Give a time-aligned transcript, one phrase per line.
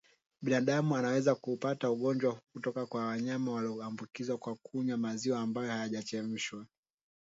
[0.41, 6.65] Binadamu anaweza kuupata ugonjwa huu kutoka kwa wanyama walioambukizwa kwa kunywa maziwa ambayo hayajachemshwa